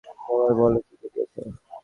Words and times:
এবার 0.31 0.51
বলো 0.59 0.79
কী 0.79 0.93
কী 1.01 1.07
নিয়েছ? 1.13 1.35